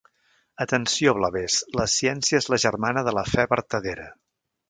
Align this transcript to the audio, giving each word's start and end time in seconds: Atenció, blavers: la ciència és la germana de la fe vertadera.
Atenció, 0.63 1.11
blavers: 1.17 1.57
la 1.81 1.85
ciència 1.97 2.39
és 2.43 2.49
la 2.53 2.59
germana 2.65 3.05
de 3.09 3.15
la 3.19 3.27
fe 3.35 3.47
vertadera. 3.55 4.09